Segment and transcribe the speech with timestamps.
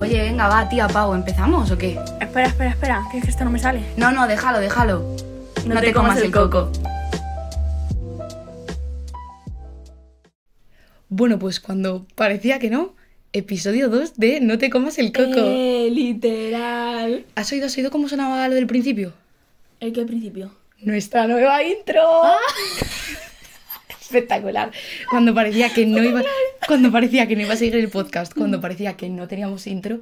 [0.00, 1.98] Oye, venga, va, tía Pau, ¿empezamos o qué?
[2.20, 3.82] Espera, espera, espera, que es que esto no me sale.
[3.96, 5.16] No, no, déjalo, déjalo.
[5.66, 6.70] No, te, comas, el coco.
[11.08, 12.94] Bueno, pues cuando parecía que no,
[13.32, 15.34] episodio 2 de No te comas el coco.
[15.36, 17.24] Eh, literal.
[17.34, 19.14] ¿Has oído, has oído cómo sonaba lo del principio?
[19.80, 20.52] ¿El qué principio?
[20.80, 22.02] Nuestra nueva intro.
[24.12, 24.72] Espectacular.
[25.10, 26.22] Cuando parecía que no iba,
[26.66, 30.00] cuando parecía que no iba a seguir el podcast, cuando parecía que no teníamos intro,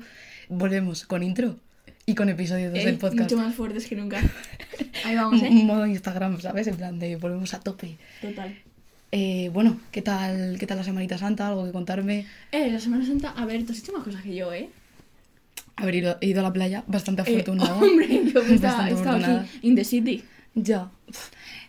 [0.48, 1.56] volvemos con intro
[2.06, 3.22] y con episodio 2 Eh, del podcast.
[3.32, 4.20] Mucho más fuertes que nunca.
[5.04, 5.48] Ahí vamos, ¿eh?
[5.50, 6.68] Un modo Instagram, ¿sabes?
[6.68, 7.96] En plan de volvemos a tope.
[8.22, 8.56] Total.
[9.10, 11.48] Eh, bueno, ¿qué tal, ¿qué tal la Semanita Santa?
[11.48, 12.26] ¿Algo que contarme?
[12.52, 14.68] Eh, la Semana Santa, a ver, tú has hecho más cosas que yo, ¿eh?
[15.76, 17.74] Haber ido, he ido a la playa, bastante Eh, afortunada.
[17.82, 20.22] hombre, yo estaba, aquí, in the city.
[20.54, 20.90] Ya.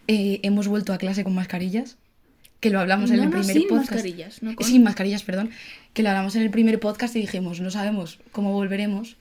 [0.08, 1.98] Eh, hemos vuelto a clase con mascarillas,
[2.60, 3.92] que lo hablamos en No, el no, primer sin podcast.
[3.92, 5.50] mascarillas, no con- Sin mascarillas, perdón.
[5.94, 9.18] Que lo hablamos en el primer podcast y dijimos, no sabemos cómo volveremos,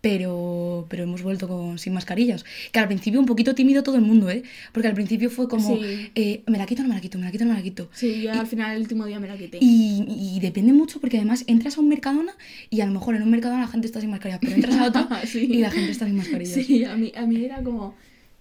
[0.00, 2.44] pero, pero hemos vuelto con, sin mascarillas.
[2.72, 4.42] Que al principio un poquito tímido todo el mundo, ¿eh?
[4.72, 6.10] Porque al principio fue como, Sí.
[6.14, 7.90] eh, me la quito, no me la quito, me la quito, no me la quito.
[7.92, 9.58] Sí, yo al final el último día me la quité.
[9.60, 12.32] Y, y depende mucho porque además entras a un Mercadona
[12.70, 14.84] y a lo mejor en un Mercadona la gente está sin mascarillas, pero entras a
[14.86, 15.46] otro Sí.
[15.50, 16.54] y la gente está sin mascarillas.
[16.64, 17.94] Sí, a mí, a mí era como,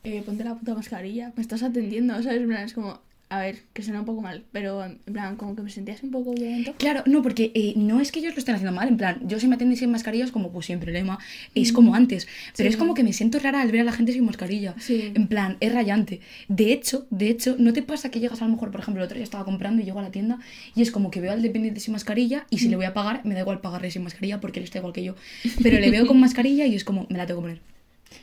[0.05, 2.41] eh, ponte la puta mascarilla, me estás atendiendo, ¿sabes?
[2.63, 5.69] Es como, a ver, que suena un poco mal, pero en plan, como que me
[5.69, 6.73] sentía así un poco violento.
[6.79, 9.39] Claro, no, porque eh, no es que ellos lo estén haciendo mal, en plan, yo
[9.39, 11.19] si me atendéis sin mascarillas, como pues sin problema,
[11.53, 12.27] es como antes,
[12.57, 12.73] pero Sí.
[12.73, 15.11] es como que me siento rara al ver a la gente sin mascarilla, Sí.
[15.13, 16.21] en plan, es rayante.
[16.47, 19.05] De hecho, de hecho, ¿no te pasa que llegas a lo mejor, por ejemplo, el
[19.05, 20.39] otro día estaba comprando y llego a la tienda
[20.75, 23.23] y es como que veo al dependiente sin mascarilla y si le voy a pagar,
[23.25, 25.13] me da igual pagarle sin mascarilla porque él está igual que yo,
[25.61, 27.61] pero le veo con mascarilla y es como, me la tengo que poner.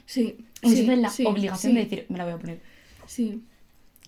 [0.05, 2.59] Sí, sí, la obligación de decir, me la voy a poner.
[3.07, 3.41] Sí,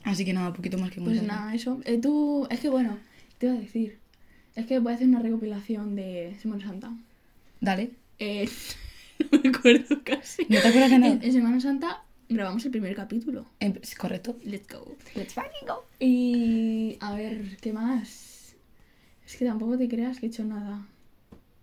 [0.08, 1.36] Así que nada, poquito más que pues contar.
[1.36, 1.80] nada, eso.
[1.84, 2.98] Eh, tú, es que bueno,
[3.36, 3.98] te iba a decir,
[4.56, 6.92] es que voy a hacer una recopilación de Semana Santa.
[7.60, 7.90] Dale.
[8.18, 8.48] Eh,
[9.32, 10.42] no me acuerdo casi.
[10.48, 11.12] ¿No te acuerdas de nada?
[11.12, 13.46] En, en Semana Santa grabamos el primer capítulo.
[13.60, 14.36] Em, correcto.
[14.44, 14.96] Let's go.
[15.14, 15.84] Let's fucking go.
[16.00, 18.54] Y a ver, ¿qué más?
[19.26, 20.86] Es que tampoco te creas que he hecho nada.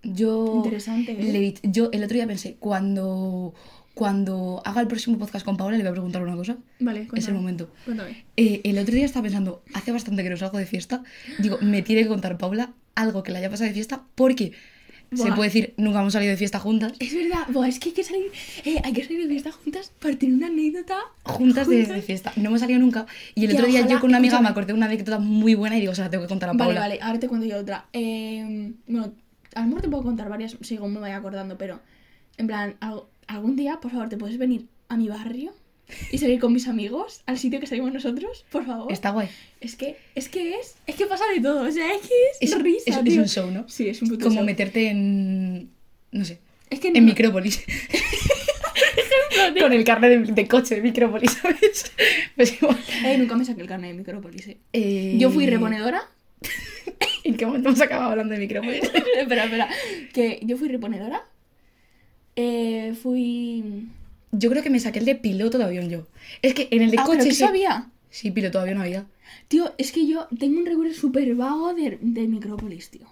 [0.04, 1.32] Yo, Interesante, ¿eh?
[1.34, 3.56] le yo el otro día pensé, cuando,
[3.96, 6.58] cuando haga el próximo podcast con Paula, le voy a preguntar una cosa.
[6.80, 7.38] Vale, Es el cuéntame.
[7.40, 7.70] momento.
[7.86, 8.26] Cuéntame.
[8.38, 11.02] Eh, el otro día estaba pensando, hace bastante que no salgo de fiesta.
[11.40, 14.52] Digo, me tiene que contar Paula algo que le haya pasado de fiesta, porque
[15.14, 15.36] se Buah.
[15.36, 16.94] puede decir, nunca hemos salido de fiesta juntas.
[17.00, 18.32] Es verdad, Buah, es que hay que salir,
[18.66, 20.98] eh, hay que salir de fiesta juntas para tener una anécdota.
[21.24, 22.34] Juntas de, de fiesta.
[22.36, 23.06] No hemos salido nunca.
[23.34, 25.78] Y el otro día yo con una amiga me acordé de una anécdota muy buena
[25.78, 26.80] y digo, se la tengo que contar a Paula.
[26.82, 27.86] Vale, vale, ahora te cuento yo otra.
[27.94, 29.14] Eh, bueno,
[29.54, 31.80] a lo mejor te puedo contar varias según me vaya acordando, pero
[32.38, 35.54] en plan, al- algún día, por favor, ¿te puedes venir a mi barrio
[36.12, 38.46] y salir con mis amigos al sitio que salimos nosotros?
[38.52, 38.92] Por favor.
[38.92, 39.30] Está guay.
[39.62, 42.52] Es que, es que es, es que pasa de todo, o sea, es que es,
[42.54, 43.68] Es, risa, es- un show, ¿no?
[43.70, 44.46] Sí, es un puto Como show.
[44.46, 45.70] meterte en.
[46.12, 46.40] No sé.
[46.70, 47.64] Es que En no- Micrópolis.
[49.60, 51.92] Con el carnet de, de coche de Micrópolis, ¿sabes?
[52.36, 52.78] Pues igual.
[53.06, 54.58] Eh, nunca me saqué el carnet de Micrópolis, eh.
[54.74, 56.02] Eh, Yo fui reponedora.
[57.24, 58.82] ¿En qué momento hemos acabado hablando de Micrópolis?
[59.18, 59.70] espera, espera.
[60.14, 61.24] Que yo fui reponedora.
[62.36, 63.88] Eh, fui.
[64.32, 66.08] Yo creo que me saqué el de piloto de avión yo.
[66.42, 67.30] Es que en el de Ah, pero coche.
[67.30, 67.90] ¿qué sí- sabía?
[68.10, 69.06] Sí, piloto de avión había.
[69.48, 73.08] Tío, es que yo tengo un recuerdo súper vago de, de Micrópolis, tío.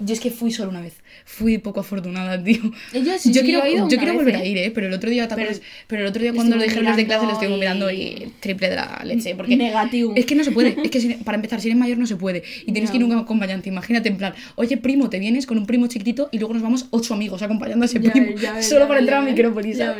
[0.00, 0.94] Yo es que fui solo una vez.
[1.24, 2.60] Fui poco afortunada, tío.
[2.92, 4.38] Eh, yo sí, yo sí, quiero, yo quiero volver ¿eh?
[4.38, 4.70] a ir, ¿eh?
[4.74, 5.50] Pero el otro día, ¿te Pero?
[5.86, 8.70] Pero el otro día cuando lo dijeron los de clase lo estuvimos mirando y- triple
[8.70, 9.34] de la leche.
[9.36, 10.12] Porque Negativo.
[10.16, 10.76] Es que no se puede.
[10.82, 12.42] Es que si- para empezar, si eres mayor no se puede.
[12.66, 13.68] Y tienes que ir un acompañante.
[13.68, 16.86] Imagínate, en plan, oye, primo, te vienes con un primo chiquitito y luego nos vamos
[16.90, 18.26] ocho amigos acompañando a ese Ya primo.
[18.32, 19.96] ves, ya ves, solo para ves, entrar a Micrópolis, Ya.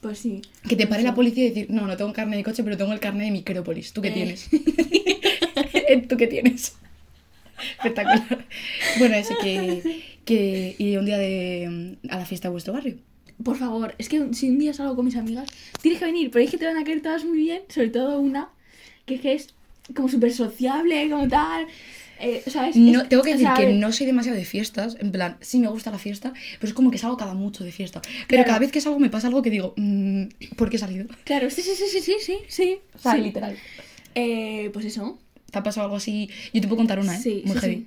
[0.00, 0.42] Pues sí.
[0.68, 2.92] Que te pare la policía y decir, no, no tengo carne de coche, pero tengo
[2.92, 3.92] el carnet de Micrópolis.
[3.92, 4.12] ¿Tú qué Eh.
[4.12, 4.48] tienes?
[6.08, 6.74] ¿Tú qué tienes?
[7.78, 8.44] Espectacular.
[8.98, 12.96] Bueno, ese que, que iré un día de, a la fiesta de vuestro barrio.
[13.42, 15.48] Por favor, es que si un día salgo con mis amigas,
[15.80, 18.18] tienes que venir, pero es que te van a caer todas muy bien, sobre todo
[18.20, 18.50] una,
[19.06, 19.54] que es que es
[19.94, 21.66] como súper sociable, como tal.
[22.18, 22.76] Eh, ¿sabes?
[22.76, 24.96] No, Es- tengo que o decir que no soy demasiado de fiestas.
[25.00, 27.72] En plan, sí me gusta la fiesta, pero es como que salgo cada mucho de
[27.72, 28.00] fiesta.
[28.02, 28.46] Pero Claro.
[28.46, 30.24] cada vez que salgo me pasa algo que digo, mm,
[30.56, 31.06] ¿por qué he salido?
[31.24, 32.78] Claro, sí, sí, sí, sí, sí, sí, sí.
[32.94, 33.20] O sea, sí.
[33.20, 33.56] literal.
[34.14, 35.18] Eh, pues eso.
[35.50, 36.30] ¿Te ha pasado algo así?
[36.54, 37.20] Yo te puedo contar una, ¿eh?
[37.22, 37.76] Sí, Muy sí, heavy.
[37.76, 37.86] sí.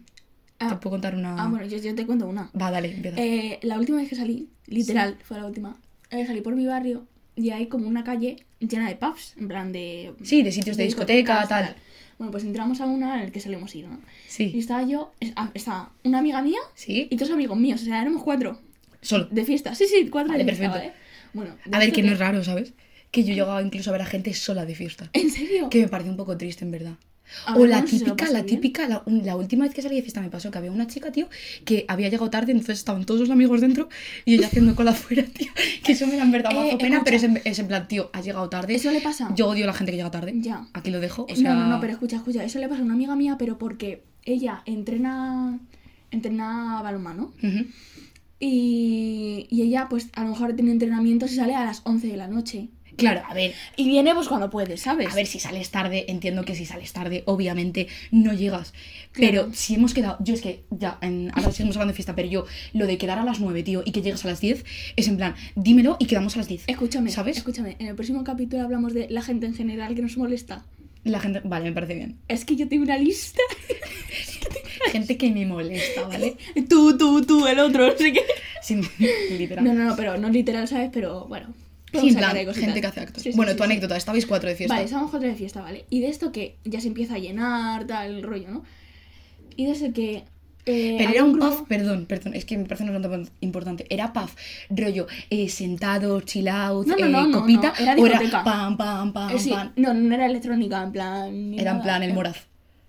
[0.59, 1.41] Te Ah, puedo contar una.
[1.41, 2.51] ah, bueno, yo, yo te cuento una.
[2.59, 3.17] Va, dale, empieza.
[3.21, 5.77] Eh, la última vez que salí, literal, fue la última.
[6.11, 9.71] eh, salí por mi barrio y hay como una calle llena de pubs, en plan
[9.71, 10.13] de.
[10.23, 11.75] Sí, de sitios de discoteca, discotecas, tal.
[12.17, 13.95] Bueno, pues entramos a una en el que solemos ir, ¿no?
[13.95, 14.51] Y Sí.
[14.55, 17.07] estaba yo, es- estaba una amiga mía Sí.
[17.09, 18.59] y dos amigos míos, o sea, éramos cuatro
[19.01, 19.27] Solo.
[19.31, 19.73] de fiesta.
[19.75, 20.97] Sí, sí, cuatro Vale, de fiesta, perfecto.
[20.97, 21.09] ¿vale?
[21.33, 22.73] Bueno, de A ver, esto que no es raro, ¿sabes?
[23.11, 25.09] Que yo llegaba incluso a ver a gente sola de fiesta.
[25.13, 25.69] ¿En serio?
[25.69, 26.95] Que me parece un poco triste, en verdad.
[27.55, 30.29] O la típica, la típica, la, un- la última vez que salí de fiesta me
[30.29, 31.27] pasó que había una chica, tío,
[31.65, 33.87] que había llegado tarde, entonces estaban todos los amigos dentro
[34.25, 35.51] y ella haciendo cola afuera, tío.
[35.83, 37.01] Que eso me da en verdad Eh, pena, escucha.
[37.03, 38.75] pero es en, es en plan, tío, has llegado tarde.
[38.75, 39.31] Eso le pasa.
[39.35, 40.33] Yo odio a la gente que llega tarde.
[40.37, 40.67] Ya.
[40.73, 41.27] Aquí lo dejo.
[41.29, 41.53] O sea...
[41.53, 42.43] No, no, no, pero escucha, escucha.
[42.43, 45.59] Eso le pasa a una amiga mía, pero porque ella entrena.
[46.11, 47.31] Entrena balonmano.
[47.43, 47.65] Ujú.
[48.39, 52.17] Y, y ella, pues, a lo mejor tiene entrenamientos y sale a las 11 de
[52.17, 52.69] la noche.
[52.99, 55.11] Claro, a ver, Y viene, pues, cuando puede, ¿sabes?
[55.11, 58.73] A ver, si sales tarde, entiendo que si sales tarde, obviamente no llegas.
[59.11, 59.31] Claro.
[59.31, 62.27] Pero si hemos quedado, yo es que ya, en, ahora seguimos hablando de fiesta, pero
[62.27, 64.65] yo, lo de quedar a las 9, tío, y que llegas a las 10,
[64.95, 66.63] es en plan, dímelo y quedamos a las 10.
[66.67, 67.37] Escúchame, ¿Sabes?
[67.37, 67.75] escúchame.
[67.79, 70.65] En el próximo capítulo hablamos de la gente en general que nos molesta.
[71.03, 72.17] La gente, vale, me parece bien.
[72.27, 73.41] Es que yo tengo una lista.
[74.91, 76.35] Gente que me molesta, ¿vale?
[76.67, 78.21] tú, tú, tú, el otro, no sé qué.
[78.61, 78.81] Sin
[79.37, 79.63] literal.
[79.63, 80.89] No, no, no, pero no literal, ¿sabes?
[80.91, 81.53] Pero bueno.
[81.91, 83.23] Sí, en plan, gente que hace actos.
[83.23, 84.73] Sí, sí, bueno, tu anécdota, estabais cuatro de fiesta.
[84.75, 85.85] Vale, estamos cuatro de fiesta, ¿vale?
[85.89, 88.63] Y de esto que ya se empieza a llenar, tal, el rollo, ¿no?
[89.55, 90.23] Y desde que.
[90.65, 93.85] eh, Pero era un grupo- puff, perdón, perdón, es que me parece una pregunta importante.
[93.89, 94.35] ¿Era puff,
[94.69, 97.73] rollo, eh, sentado, chill out, No, no, eh, no, no, copita?
[97.79, 98.43] no, era o era discoteca.
[98.43, 99.71] pam, pam, pam, Eh, pam?
[99.75, 101.53] no, no era electrónica, en plan.
[101.55, 102.37] Era en plan el moraz.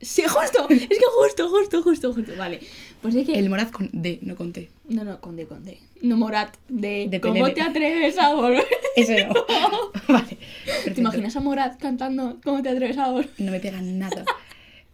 [0.03, 2.33] Sí, justo, es que justo, justo, justo, justo.
[2.39, 2.61] Vale.
[3.03, 3.39] Pues es que.
[3.39, 4.69] El moraz con D, no con T.
[4.91, 5.79] No, no, con D, con D.
[6.03, 7.07] No Morat, de.
[7.09, 8.65] De ¿Cómo te atreves a volver?
[8.97, 9.35] Ese no.
[10.09, 10.37] vale.
[10.85, 13.31] ¿Te imaginas a Morat cantando ¿Cómo te atreves a volver?
[13.39, 14.25] No me pega nada.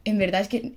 [0.05, 0.73] En verdad es que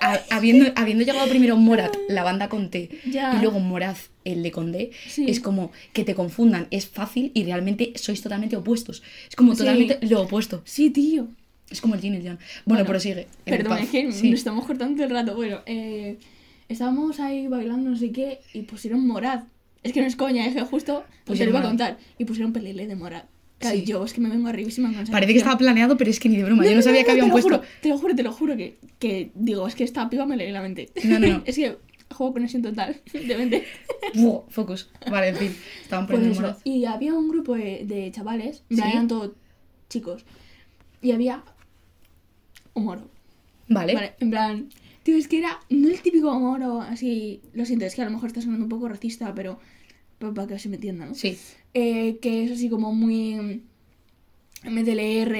[0.00, 3.34] a- habiendo, habiendo llegado primero Morat, la banda con T, Ya.
[3.36, 5.26] y luego Moraz, el de con D, Sí.
[5.28, 9.02] es como que te confundan, es fácil y realmente sois totalmente opuestos.
[9.28, 9.58] Es como Sí.
[9.58, 10.62] totalmente lo opuesto.
[10.64, 11.28] Sí, tío.
[11.70, 12.38] Es como el yin y el yang.
[12.64, 13.26] Bueno, pero sigue.
[13.44, 14.30] en el Perdón, es que Sí.
[14.30, 15.34] nos estamos cortando el rato.
[15.36, 16.16] Bueno, eh,
[16.68, 19.44] estábamos ahí bailando, no sé qué, y pusieron Morat.
[19.82, 21.98] Es que no es coña, es que justo pues te lo iba a contar.
[22.18, 22.96] Y pusieron Pelele de.
[22.96, 23.26] Claro,
[23.78, 23.84] Sí.
[23.84, 26.36] yo es que me vengo arribísima con Parece que estaba planeado, pero es que ni
[26.36, 26.64] de broma.
[26.66, 27.50] Yo no sabía que habían te puesto.
[27.56, 30.36] Juro, te lo juro, te lo juro que, que digo, es que esta piba me
[30.36, 30.90] lee la mente.
[31.04, 31.42] No, no, no.
[31.46, 31.78] es que
[32.12, 33.64] juego conexión total, de mente.
[34.14, 34.90] Buah, focus.
[35.10, 35.56] Vale, en fin.
[35.82, 36.42] Estaban Pues poniendo eso.
[36.42, 36.60] Moraz.
[36.64, 38.82] Y había un grupo de, de chavales, en ¿Sí?
[38.92, 39.30] eran todos
[39.88, 40.24] chicos.
[41.00, 41.42] Y había
[42.74, 43.08] un moro.
[43.68, 43.94] Vale.
[43.94, 44.68] Vale, en plan,
[45.06, 47.40] tío, es que era no el típico moro así.
[47.54, 49.60] Lo siento, es que a lo mejor está sonando un poco racista, pero,
[50.18, 51.14] pero para que se me entienda, ¿no?
[51.14, 51.38] Sí.
[51.74, 53.62] Eh, que es así como muy.
[54.70, 55.34] MDLR,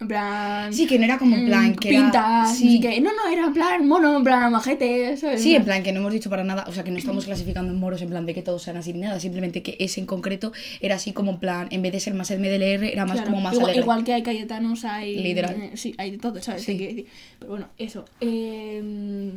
[0.00, 0.72] en plan.
[0.72, 2.76] Sí, que no era como en plan mm, que era- pintas, sí.
[2.78, 3.00] no qué.
[3.00, 5.42] No, no, era en plan mono, en plan majete, ¿sabes?
[5.42, 7.72] Sí, en plan que no hemos dicho para nada, o sea, que no estamos clasificando
[7.72, 10.06] en moros en plan de que todos sean así ni nada, simplemente que ese en
[10.06, 13.16] concreto era así como en plan, en vez de ser más el MDLR, era más
[13.16, 15.16] Claro, como más igual, igual que hay cayetanos, hay.
[15.22, 15.54] Literal.
[15.60, 16.62] eh, sí, hay de todo, ¿sabes?
[16.62, 16.76] Sí.
[16.78, 17.06] Que.
[17.38, 18.04] Pero bueno, eso.
[18.20, 19.32] eh,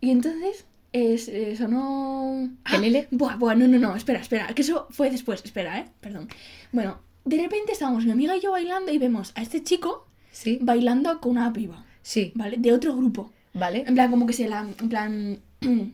[0.00, 0.64] y entonces.
[0.94, 2.50] Es, eh, sonó.
[2.66, 2.72] ¡Ah!
[2.72, 3.08] ¿Pelele?
[3.10, 6.28] Buah, buah, no, no, no, espera, espera, que eso fue después, espera, eh, perdón.
[6.70, 10.58] Bueno, de repente estábamos mi amiga y yo bailando y vemos a este chico Sí,
[10.62, 12.56] bailando con una piba, sí, ¿vale?
[12.58, 13.30] De otro grupo.
[13.52, 13.84] vale.
[13.86, 14.60] En plan, como que se la.
[14.80, 15.38] En plan.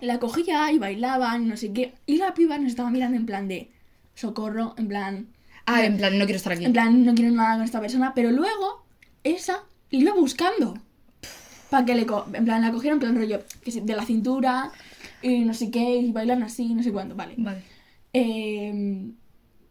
[0.00, 1.92] la cogía y bailaban, no sé qué.
[2.06, 3.70] Y la piba nos estaba mirando en plan de.
[4.14, 5.26] Socorro, en plan.
[5.66, 6.64] Ah, en plan, no quiero estar aquí.
[6.64, 8.12] En plan, no quiero nada con esta persona.
[8.14, 8.84] Pero luego,
[9.24, 10.78] esa iba buscando.
[11.70, 12.06] Para que le.
[12.06, 13.40] co- En plan, la cogieron en plan rollo.
[13.64, 14.70] Que de la cintura.
[15.20, 15.96] Y no sé qué.
[15.96, 17.16] Y bailan así, no sé cuánto.
[17.16, 17.34] Vale.
[17.38, 17.62] Vale.
[18.12, 19.10] Eh,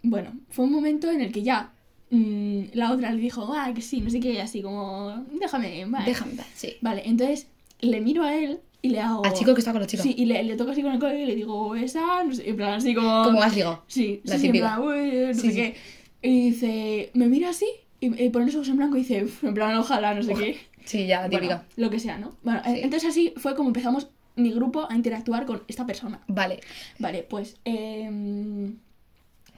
[0.04, 1.72] bueno, fue un momento en el que ya.
[2.12, 4.34] mm, la otra le dijo, ah, que sí, no sé qué.
[4.34, 5.26] Y así como.
[5.40, 6.06] Déjame, vale.
[6.06, 6.76] Déjame, sí.
[6.82, 7.48] Vale, entonces
[7.82, 9.26] le miro a él y le hago.
[9.26, 10.04] Al chico que está con la chica.
[10.04, 12.50] Sí, y le, le toco así con el codo y le digo, esa, no sé,
[12.50, 13.24] en plan así como.
[13.24, 13.84] ¿Cómo has llegado?
[13.88, 15.56] Sí, La sí, en plan, no Sí, sé sí.
[15.56, 15.76] qué.
[16.22, 17.66] Y dice, me mira así
[18.00, 20.34] y, y pone los ojos en blanco y dice, "Uf, en plan, ojalá, no sé
[20.36, 20.58] qué.
[20.86, 21.66] Sí, ya, Bueno, típica.
[21.78, 22.36] lo que sea, ¿no?
[22.44, 22.72] Bueno, Sí.
[22.84, 26.22] entonces así fue como empezamos mi grupo a interactuar con esta persona.
[26.28, 26.60] Vale.
[27.00, 27.58] Vale, pues.
[27.66, 28.76] em,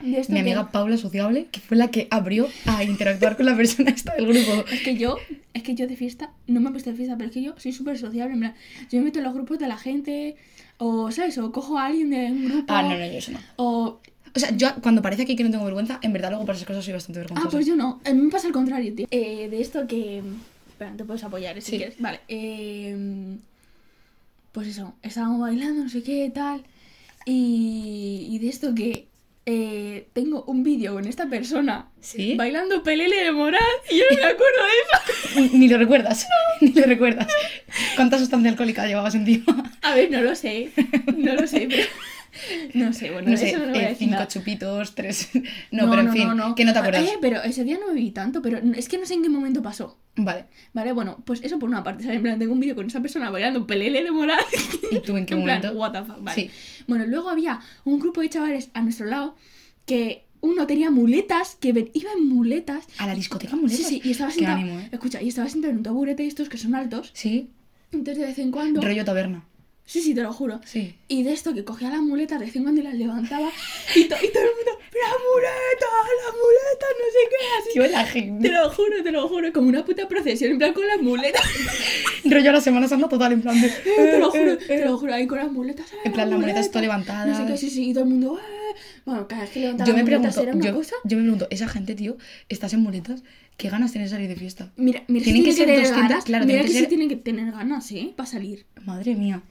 [0.02, 3.90] Mi que- amiga Paula Sociable, que fue la que abrió a interactuar con la persona
[3.90, 4.64] esta del grupo.
[4.70, 5.16] Es que yo,
[5.54, 7.54] es que yo de fiesta, no me he puesto de fiesta, pero es que yo
[7.58, 8.54] soy súper sociable, en plan,
[8.90, 10.36] yo me meto en los grupos de la gente,
[10.78, 11.38] o, ¿sabes?
[11.38, 13.40] O cojo a alguien de un grupo, Ah, no, no, yo eso no.
[13.56, 14.00] o...
[14.34, 16.66] O sea, yo cuando parece aquí que no tengo vergüenza, en verdad luego para esas
[16.68, 17.50] cosas soy bastante Ah, vergonzosa.
[17.50, 19.06] pues yo no, a mí me pasa al contrario, tío.
[19.10, 20.22] Eh, de esto que...
[20.68, 21.76] Espera, te puedes apoyar, si Sí.
[21.78, 21.98] quieres.
[21.98, 23.38] Vale, eh,
[24.52, 26.62] Pues eso, estábamos bailando, no sé qué, tal,
[27.24, 29.06] y, y de esto que...
[29.48, 32.34] eh, tengo un vídeo con esta persona ¿Sí?
[32.36, 35.40] bailando pelele de moral y yo no me acuerdo de eso.
[35.52, 36.26] Ni- Ni lo recuerdas,
[36.60, 37.28] ni lo recuerdas.
[37.94, 39.72] ¿Cuánta sustancia alcohólica llevabas encima?
[39.82, 40.70] A ver, no lo sé,
[41.16, 41.82] no lo sé, pero...
[42.74, 44.28] No sé, bueno, No sé, eso no voy a eh, decir cinco nada.
[44.28, 45.28] chupitos, tres...
[45.70, 47.02] No, pero en fin, que no te acuerdas.
[47.04, 49.62] Eh, pero ese día no bebí tanto, pero es que no sé en qué momento
[49.62, 49.98] pasó.
[50.16, 50.46] Vale.
[50.72, 52.16] Vale, bueno, pues eso por una parte, ¿sabes?
[52.16, 54.40] En plan, tengo un vídeo con esa persona bailando pelele de moral.
[54.90, 55.78] ¿Y tú en qué en plan, momento?
[55.78, 56.34] what the fuck, vale.
[56.42, 56.50] Sí.
[56.86, 59.36] Bueno, luego había un grupo de chavales a nuestro lado
[59.84, 62.86] que uno tenía muletas, que ven- iba en muletas.
[62.98, 63.78] A la discoteca muletas.
[63.78, 64.56] Sí, sí, y estaba Qué sentado.
[64.58, 64.88] ánimo, ¿eh?
[64.92, 67.10] Escucha, y estaba sentado en un taburete de estos que son altos.
[67.14, 67.50] Sí,
[67.92, 68.80] Entonces de vez en cuando.
[68.80, 69.44] rollo taberna.
[69.88, 70.60] Sí, sí, te lo juro.
[70.64, 70.96] Sí.
[71.06, 73.50] Y de esto que cogía las muletas de vez en cuando y las levantaba.
[73.94, 75.86] Y, to- y todo el mundo, ¡la muleta!
[76.24, 76.86] ¡La muleta!
[76.98, 77.46] No sé qué.
[77.60, 77.68] Así.
[77.72, 78.48] Tío, la Te gente.
[78.50, 79.52] lo juro, te lo juro.
[79.52, 81.42] Como una puta procesión, en plan con las muletas.
[82.24, 83.68] Rollo a la Semana Santa total, en plan de...
[83.68, 85.14] te lo juro, eh, eh, te lo juro.
[85.14, 85.86] Ahí con las muletas.
[85.92, 86.80] ¡eh, En plan, las muletas todo muleta!
[86.80, 87.28] levantadas.
[87.28, 87.90] No sé qué, sí, sí.
[87.90, 88.74] Y todo el mundo, ¡eh!
[89.04, 90.94] Bueno, cada vez que levantaba Yo me pregunto, era una yo, cosa.
[91.04, 92.16] yo me pregunto, esa gente, tío,
[92.48, 93.22] estás en muletas,
[93.56, 94.72] ¿qué ganas tienes de salir de fiesta?
[94.76, 96.24] Mira, mira Tienen que ser tienen que tener 200, ganas.
[96.24, 98.12] claro, mira tienen que, que ser- tienen que tener ganas, ¿eh?
[98.16, 98.66] Para salir.
[98.84, 99.42] Madre mía.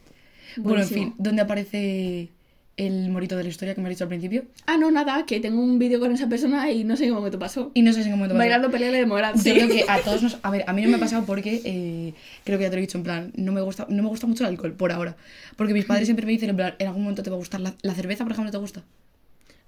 [0.57, 2.29] Bueno, en fin, ¿dónde aparece
[2.77, 4.43] el morito de la historia que me has dicho al principio?
[4.65, 7.37] Ah, no, nada, que tengo un vídeo con esa persona y no sé cómo te
[7.37, 7.71] pasó.
[7.73, 8.39] Y no sé en qué momento pasó.
[8.39, 9.35] Bailando pelea de moral.
[9.35, 10.37] Yo creo que a todos nos...
[10.41, 11.61] A ver, a mí no me ha pasado porque...
[11.63, 14.09] eh, creo que ya te lo he dicho, en plan, no me gusta, no me
[14.09, 15.15] gusta mucho el alcohol, por ahora.
[15.55, 17.61] Porque mis padres siempre me dicen, en plan, en algún momento te va a gustar
[17.61, 18.83] la, la cerveza, por ejemplo, ¿te gusta?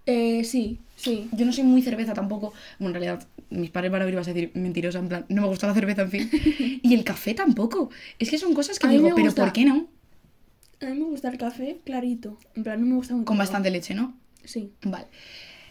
[0.05, 1.27] Eh, sí, sí.
[1.33, 2.53] Yo no soy muy cerveza tampoco.
[2.79, 5.41] Bueno, en realidad, mis padres van a y vas a decir mentirosa, en plan, no
[5.41, 6.29] me gusta la cerveza, en fin.
[6.83, 7.89] Y el café tampoco.
[8.17, 9.33] Es que son cosas que A digo, pero.
[9.33, 9.87] ¿por qué no?
[10.81, 12.37] A mí me gusta el café clarito.
[12.55, 13.25] En plan, no me gusta mucho.
[13.25, 14.15] Con bastante leche, ¿no?
[14.43, 14.71] Sí.
[14.83, 15.07] Vale.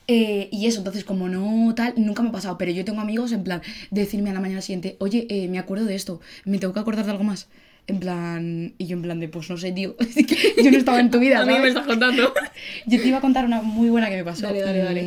[0.09, 2.59] Eh, y eso, entonces, como no tal, nunca me ha pasado.
[2.59, 5.59] Pero yo tengo amigos, en plan, de decirme a la mañana siguiente, oye, eh, me
[5.59, 7.49] acuerdo de esto, me tengo que acordar de algo más.
[7.89, 9.95] En plan, y yo en plan de, pues no sé, tío,
[10.63, 12.35] yo no estaba en tu vida, A mí me estás contando.
[12.87, 14.43] Yo te iba a contar una muy buena que me pasó.
[14.43, 15.03] Dale, dale, dale.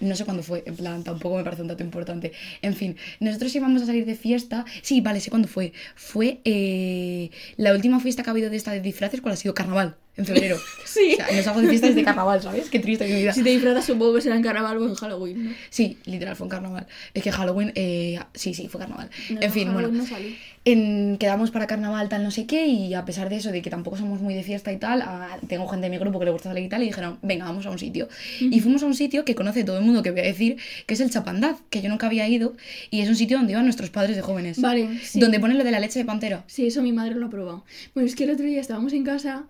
[0.00, 2.32] Mm, No sé cuándo fue, en plan, tampoco me parece un dato importante.
[2.62, 4.64] En fin, nosotros íbamos a salir de fiesta.
[4.82, 5.72] Sí, vale, sé cuándo fue.
[5.94, 9.54] Fue eh, la última fiesta que ha habido de esta de disfraces, ¿cuál ha sido?
[9.54, 10.56] Carnaval, en febrero.
[10.94, 11.14] Sí.
[11.14, 12.70] O sea, no salgo de fiesta desde carnaval, ¿sabes?
[12.70, 13.32] Qué triste mi vida.
[13.32, 15.50] Si te disfrazas, supongo que será en carnaval o en Halloween, ¿no?
[15.68, 16.86] Sí, literal, fue en carnaval.
[17.14, 19.10] Es que Halloween, eh, sí, sí, fue carnaval.
[19.28, 20.04] No, en fin, Halloween bueno.
[20.08, 20.26] no.
[20.66, 23.70] En, quedamos para carnaval, tal, no sé qué, y a pesar de eso, de que
[23.70, 26.30] tampoco somos muy de fiesta y tal, a- tengo gente de mi grupo que le
[26.30, 28.08] gusta salir y tal, y dijeron, venga, vamos a un sitio.
[28.40, 30.94] Y fuimos a un sitio que conoce todo el mundo, que voy a decir, que
[30.94, 32.54] es el Chapandaz, que yo nunca había ido,
[32.90, 34.60] y es un sitio donde iban nuestros padres de jóvenes.
[34.60, 35.18] Vale, sí.
[35.18, 36.44] Donde ponen lo de la leche de pantera.
[36.46, 37.64] Sí, eso mi madre lo ha probado.
[37.94, 39.44] Bueno, es que el otro día estábamos en casa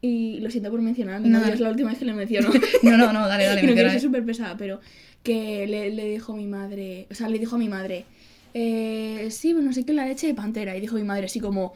[0.00, 2.12] y lo siento por mencionar, a mi No, novio es la última vez que le
[2.14, 2.50] menciono.
[2.82, 4.80] No, no, no, dale, dale, no quiero ser súper pesada, pero
[5.22, 8.04] que le, le dijo mi madre, o sea, le dijo a mi madre,
[8.54, 10.76] eh, sí, bueno, no sé qué, la leche de pantera.
[10.76, 11.74] Y dijo mi madre así como,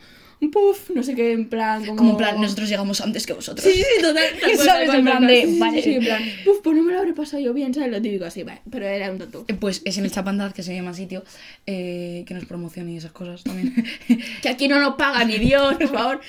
[0.48, 1.96] puff, no sé qué, en plan, como...
[1.96, 3.64] Como en plan, nosotros llegamos antes que vosotros.
[3.64, 4.24] Sí, sí, total.
[4.40, 4.86] cual, ¿Sabes?
[4.86, 5.82] cual, En plan de, Sí, vale.
[5.82, 7.90] sí, en plan, puff, pues no me lo habré pasado yo bien, ¿sabes?
[7.90, 9.44] Lo típico así, vale, pero era un tonto.
[9.48, 11.24] Eh, Pues es en el Chapandaz, que se llama sitio,
[11.66, 13.74] eh, que nos promocione y esas cosas también.
[14.42, 16.20] Que aquí no nos paga ni Dios, por favor.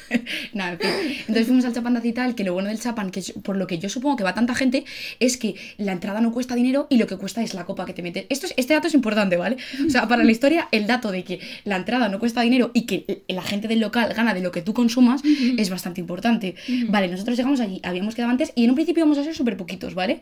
[0.52, 0.90] Nada, en fin.
[1.20, 3.66] Entonces fuimos al Chapandaz y tal, que lo bueno del Chapan, que yo- por lo
[3.66, 4.84] que yo supongo que va tanta gente,
[5.20, 7.92] es que la entrada no cuesta dinero y lo que cuesta es la copa que
[7.94, 8.26] te meten.
[8.28, 9.56] Esto es, este dato es importante, ¿vale?
[9.86, 12.82] O sea, para la historia, el dato de que la entrada no cuesta dinero y
[12.86, 15.22] que la gente del local gana de lo que tú consumas
[15.56, 16.54] es bastante importante.
[16.88, 19.56] Vale, nosotros llegamos allí, habíamos quedado antes y en un principio íbamos a ser súper
[19.56, 20.20] poquitos, ¿vale?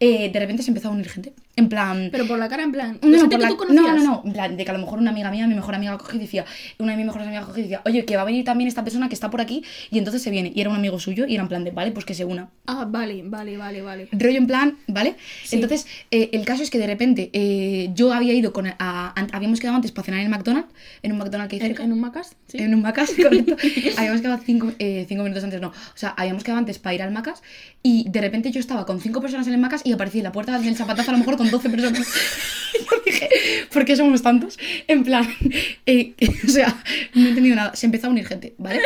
[0.00, 1.32] Eh, de repente se empezó a unir gente.
[1.56, 2.08] En plan...
[2.10, 3.82] Pero por la cara, en plan, No, no, gente por que la- tú conocías.
[3.82, 5.74] no, no, no, en plan, de que a lo mejor una amiga mía, mi mejor
[5.76, 6.44] amiga cogí y decía,
[6.78, 8.82] una de mis mejores amigas cogí y decía, oye, que va a venir también esta
[8.82, 9.62] persona que está por aquí
[9.92, 10.52] y entonces se viene.
[10.54, 12.48] Y era un amigo suyo y era en plan de, vale, pues que se una.
[12.66, 14.08] Ah, vale, vale, vale, vale.
[14.10, 15.14] Rollo en plan, ¿vale?
[15.44, 15.54] Sí.
[15.56, 18.74] Entonces, eh, el caso es que de repente eh, yo había ido con, a-
[19.14, 20.68] an- habíamos quedado antes para cenar en el McDonald's,
[21.04, 21.84] en un McDonald's que hay ¿En, cerca.
[21.84, 22.34] en un Macas?
[22.48, 22.58] Sí.
[22.58, 23.12] En un Macas,
[23.96, 25.68] habíamos quedado cinco, eh, cinco minutos antes, no.
[25.68, 27.42] O sea, habíamos quedado antes para ir al Macas
[27.82, 30.32] y de repente yo estaba con cinco personas en el Macas y aparecí en la
[30.32, 32.06] puerta del zapatazo a lo mejor con 12 personas.
[32.74, 33.28] yo dije,
[33.72, 34.58] ¿por qué somos tantos?
[34.88, 35.26] En plan,
[35.86, 36.14] eh,
[36.46, 36.82] o sea,
[37.14, 37.74] no he entendido nada.
[37.74, 38.80] Se empezó a unir gente, ¿vale?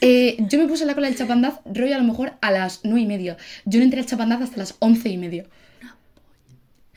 [0.00, 2.80] Eh, yo me puse en la cola del chapandaz, rollo a lo mejor a las
[2.84, 3.36] nueve y media.
[3.64, 5.44] Yo no entré al chapandaz hasta las once y media.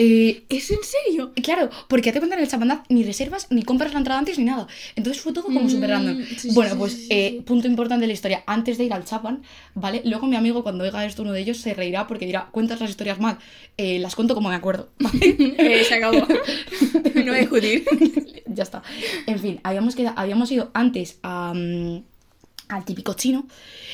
[0.03, 1.31] Eh, ¿Es en serio?
[1.43, 4.46] Claro, porque te cuentan en el chapandaz ni reservas, ni compras la entrada antes, ni
[4.46, 4.65] nada.
[4.96, 6.17] Entonces fue todo como Mm, súper random.
[6.38, 8.43] sí, bueno, sí, pues sí, eh, punto importante de la historia.
[8.48, 9.43] Antes de ir al chapan,
[9.75, 10.01] ¿vale?
[10.05, 12.89] Luego mi amigo, cuando oiga esto, uno de ellos se reirá porque dirá, cuentas las
[12.89, 13.38] historias mal.
[13.77, 14.89] Eh, las cuento como me acuerdo.
[15.22, 16.17] Eh, se acabó.
[17.15, 17.86] no voy a discutir.
[18.48, 18.81] ya está.
[19.27, 22.03] En fin, habíamos, quedado, habíamos ido antes a, mm,
[22.71, 23.45] al típico chino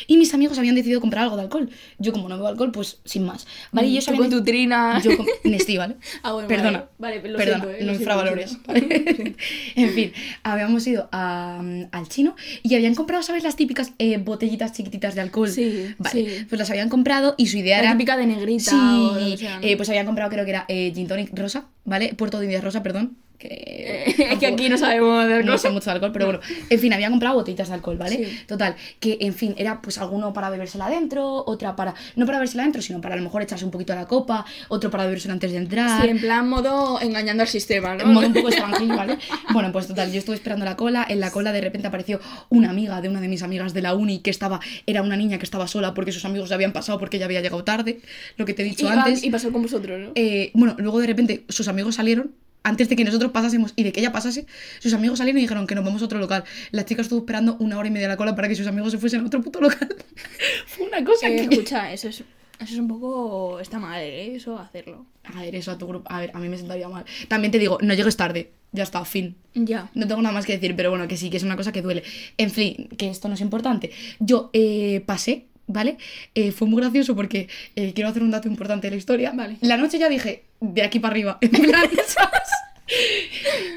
[0.07, 1.69] y mis amigos habían decidido comprar algo de alcohol.
[1.97, 3.47] Yo, como no bebo alcohol, pues sin más.
[3.71, 3.87] ¿Vale?
[3.87, 5.01] Y ellos Tú habían con tu trina.
[5.03, 5.95] Yo con Nestí, ¿vale?
[6.23, 6.85] Ah, bueno, Perdona.
[6.97, 8.57] Vale, vale, lo Perdona, siento, eh, no infravalores.
[8.65, 9.35] ¿vale?
[9.75, 13.43] en fin, habíamos ido a, al chino y habían comprado, ¿sabes?
[13.43, 15.49] Las típicas eh, botellitas chiquititas de alcohol.
[15.49, 16.45] Sí, Vale, sí.
[16.47, 17.91] pues las habían comprado y su idea La era...
[17.93, 19.67] típica de negrita Sí, o lo que sea, ¿no?
[19.67, 22.13] eh, pues habían comprado creo que era eh, gin tonic rosa, ¿vale?
[22.13, 23.17] Puerto de Indias rosa, perdón.
[23.37, 24.15] Que...
[24.31, 26.39] es que aquí no sabemos de no sé mucho de alcohol, pero bueno.
[26.69, 28.25] En fin, habían comprado botellitas de alcohol, ¿vale?
[28.25, 28.39] Sí.
[28.47, 31.93] Total, que en fin, era pues alguno para bebérsela adentro, otra para.
[32.15, 34.45] No para bebérsela adentro, sino para a lo mejor echarse un poquito a la copa,
[34.69, 36.01] otro para bebérsela antes de entrar.
[36.01, 38.03] Sí, en plan modo engañando al sistema, ¿no?
[38.03, 39.17] En modo un poco extranjero, ¿vale?
[39.53, 42.69] Bueno, pues total, yo estuve esperando la cola, en la cola de repente apareció una
[42.69, 45.45] amiga de una de mis amigas de la uni que estaba, era una niña que
[45.45, 47.99] estaba sola porque sus amigos ya habían pasado porque ella había llegado tarde,
[48.37, 49.23] lo que te he y, dicho va- antes.
[49.23, 50.11] y pasó con vosotros, ¿no?
[50.15, 52.31] Eh, bueno, luego de repente sus amigos salieron.
[52.67, 54.45] Antes de que nosotros pasásemos y de que ella pasase,
[54.79, 56.43] sus amigos salieron y dijeron que nos vamos a otro local.
[56.71, 58.91] La chica estuvo esperando una hora y media a la cola para que sus amigos
[58.91, 59.87] se fuesen a otro puto local.
[60.67, 61.55] Fue una cosa Eh, que...
[61.55, 62.25] escucha, eso es, eso
[62.59, 63.61] es un poco...
[63.61, 64.35] Está mal, ¿eh?
[64.35, 65.05] Eso hacerlo.
[65.23, 66.05] A ver, eso a tu grupo...
[66.11, 67.05] A ver, a mí me sentaría mal.
[67.29, 68.51] También te digo, no llegues tarde.
[68.73, 69.37] Ya está, fin.
[69.55, 69.89] Ya.
[69.93, 71.81] No tengo nada más que decir, pero bueno, que sí, que es una cosa que
[71.81, 72.03] duele.
[72.37, 73.91] En fin, que esto no es importante.
[74.19, 75.97] Yo eh, pasé, ¿vale?
[76.35, 77.47] Eh, fue muy gracioso porque
[77.77, 79.31] eh, quiero hacer un dato importante de la historia.
[79.33, 79.55] Vale.
[79.61, 81.37] La noche ya dije, de aquí para arriba.
[81.41, 81.89] En plan.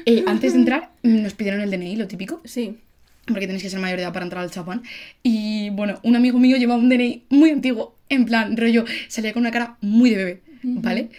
[0.05, 2.41] Eh, antes de entrar, nos pidieron el DNI, lo típico.
[2.45, 2.77] Sí.
[3.25, 4.83] Porque tenéis que ser mayor de edad para entrar al chapán.
[5.21, 7.95] Y bueno, un amigo mío llevaba un DNI muy antiguo.
[8.09, 11.09] En plan, rollo, salía con una cara muy de bebé, ¿vale?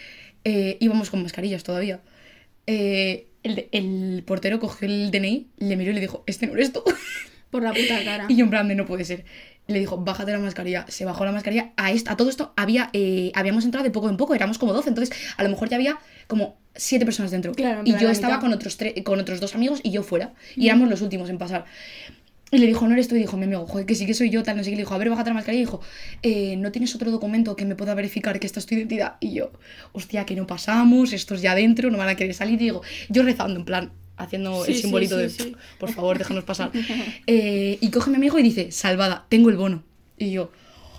[0.43, 2.01] Eh, íbamos con mascarillas todavía.
[2.67, 6.83] Eh, el portero cogió el DNI, le miró y le dijo, este no eres tú.
[7.49, 8.25] Por la puta cara.
[8.29, 9.25] Y yo en plan de no puede ser.
[9.67, 10.85] Le dijo, bájate la mascarilla.
[10.89, 11.71] Se bajó la mascarilla.
[11.77, 14.73] A, esta, a todo esto había, eh, habíamos entrado de poco en poco, éramos como
[14.73, 14.89] 12.
[14.89, 17.53] Entonces, a lo mejor ya había como siete personas dentro.
[17.53, 18.41] Claro, y yo estaba mitad.
[18.41, 20.33] con otros, con otros dos amigos y yo fuera.
[20.55, 21.65] Y éramos los últimos en pasar.
[22.53, 23.15] Y le dijo, no eres tú.
[23.15, 24.75] Y dijo, mi amigo, joder, que sí que soy yo, tal, no sé qué.
[24.75, 25.63] Le dijo, a ver, bájate la mascarilla.
[25.63, 25.81] Y dijo,
[26.21, 29.15] eh, ¿no tienes otro documento que me pueda verificar que esta es tu identidad?
[29.19, 29.51] Y yo,
[29.91, 32.61] hostia, que no pasamos, estos ya adentro, no van a querer salir.
[32.61, 35.55] Y digo, yo rezando, en plan, haciendo Sí, el simbolito sí, de, sí.
[35.79, 36.71] por favor, déjanos pasar.
[37.27, 39.83] Eh, y coge mi amigo y dice, salvada, tengo el bono.
[40.17, 40.51] Y yo,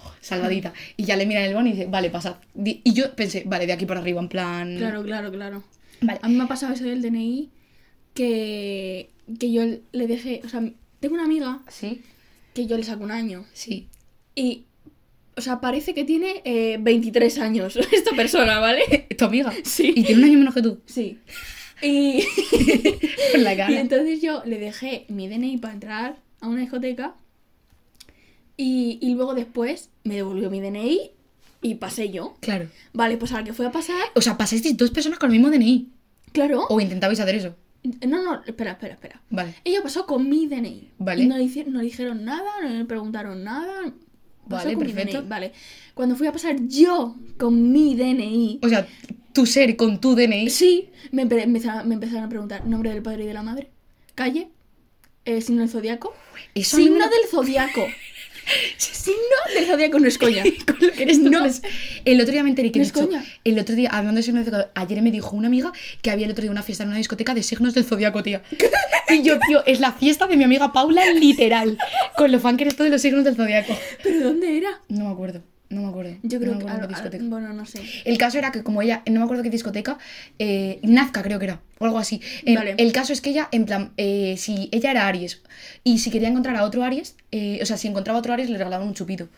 [0.04, 0.73] "Oh, salvadita.
[0.97, 2.37] Y ya le mira en el bono y dice, vale, pasad.
[2.64, 4.76] Y yo pensé, vale, de aquí para arriba, en plan...
[4.76, 5.64] Claro, claro, claro.
[6.00, 6.18] Vale.
[6.23, 7.50] A mí me ha pasado eso del DNI
[8.14, 10.40] que, que yo le dejé...
[10.44, 10.62] O sea,
[11.00, 12.02] tengo una amiga Sí,
[12.54, 13.44] que yo le saco un año.
[13.52, 13.88] sí.
[14.35, 14.64] Y...
[15.37, 19.09] O sea, parece que tiene eh, 23 años esta persona, ¿vale?
[19.18, 19.52] ¿Tu amiga?
[19.64, 19.92] Sí.
[19.97, 20.80] Y tiene un año menos que tú.
[20.87, 21.18] Sí.
[21.83, 22.23] Y,
[23.33, 23.81] Con la y cara.
[23.81, 27.14] entonces yo le dejé mi DNI para entrar a una discoteca
[28.57, 31.11] y, y luego después me devolvió mi DNI
[31.62, 32.37] y pasé yo.
[32.40, 32.69] Claro.
[32.93, 35.38] Vale, pues a la que fue a pasar, O sea, pasasteis dos personas con el
[35.40, 35.88] mismo DNI.
[36.33, 36.66] claro.
[36.69, 37.54] O intentabais hacer eso.
[38.07, 39.21] No, no, espera, espera, espera.
[39.28, 39.54] Vale.
[39.64, 40.90] Ella pasó con mi DNI.
[40.99, 41.23] Vale.
[41.23, 43.93] Y no le, no le dijeron nada, no le preguntaron nada.
[44.49, 45.19] Pasó Vale, con mi perfecto.
[45.21, 45.52] DNI, Vale.
[45.95, 48.87] Cuando fui a pasar yo con mi DNI, O sea,
[49.34, 50.49] tu ser con tu DNI.
[50.49, 53.68] sí, me, empe- empezaron, me empezaron a preguntar nombre del padre y de la madre,
[54.14, 54.49] calle,
[55.26, 56.14] eh, signo del zodiaco.
[56.54, 57.86] Eso Signo del zodiaco.
[58.76, 59.16] signo
[59.54, 60.42] del zodiaco no es coña.
[60.66, 61.44] con lo que eres tú, No.
[62.04, 63.25] El otro día me enteré que No es coña.
[63.44, 66.26] el otro día, hablando de signos del zodiaco, ayer me dijo una amiga que había
[66.26, 68.42] el otro día una fiesta en una discoteca de signos del zodiaco, tía.
[69.10, 71.76] Y yo, tío, es la fiesta de mi amiga Paula, literal.
[72.16, 73.76] Con lo fan que eres tú de los signos del zodiaco.
[74.02, 74.80] ¿Pero dónde era?
[74.88, 76.12] No me acuerdo, no me acuerdo.
[76.22, 76.64] Yo no creo me que...
[76.70, 77.24] acuerdo a- qué a- discoteca.
[77.26, 77.80] bueno, no sé.
[78.04, 79.98] El caso era que como ella, no me acuerdo qué discoteca,
[80.38, 82.20] eh, Nazca creo que era, o algo así.
[82.44, 82.74] Eh, Vale.
[82.78, 85.42] El caso es que ella, en plan, eh, si ella era Aries
[85.82, 88.50] y si quería encontrar a otro Aries, eh, o sea, si encontraba a otro Aries
[88.50, 89.28] le regalaban un chupito.